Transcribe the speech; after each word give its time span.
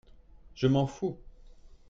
Je 0.55 0.65
m'en 0.65 0.87
fous. 0.87 1.15